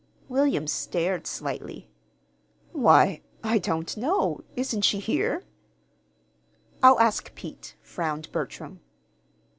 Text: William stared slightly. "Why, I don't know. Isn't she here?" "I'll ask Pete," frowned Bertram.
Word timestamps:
William 0.27 0.65
stared 0.65 1.27
slightly. 1.27 1.87
"Why, 2.71 3.21
I 3.43 3.59
don't 3.59 3.95
know. 3.95 4.43
Isn't 4.55 4.81
she 4.81 4.99
here?" 4.99 5.43
"I'll 6.81 6.99
ask 6.99 7.35
Pete," 7.35 7.75
frowned 7.83 8.31
Bertram. 8.31 8.79